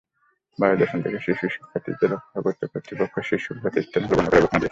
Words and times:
বায়ুদূষণ 0.59 0.99
থেকে 1.05 1.17
শিশু 1.25 1.45
শিক্ষার্থীদের 1.47 2.09
রক্ষা 2.13 2.39
করতে 2.45 2.63
কর্তৃপক্ষ 2.71 3.15
শিক্ষাপ্রতিষ্ঠানগুলো 3.29 4.17
বন্ধ 4.17 4.27
করার 4.27 4.41
ঘোষণা 4.41 4.47
দিয়েছে। 4.47 4.57